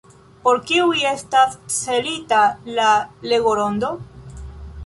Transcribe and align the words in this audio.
Por 0.45 0.55
kiuj 0.69 1.03
estas 1.09 1.59
celita 1.75 2.41
la 2.81 2.89
legorondo? 3.33 3.93